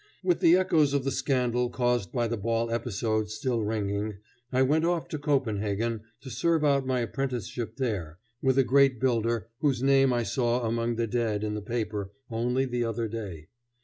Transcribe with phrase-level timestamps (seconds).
[0.23, 4.15] With the echoes of the scandal caused by the ball episode still ringing,
[4.51, 9.49] I went off to Copenhagen to serve out my apprenticeship there with a great builder
[9.59, 13.49] whose name I saw among the dead in the paper only the other day.